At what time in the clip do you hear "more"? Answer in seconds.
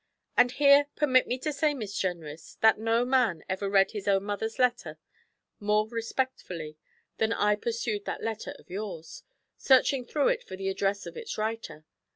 5.59-5.87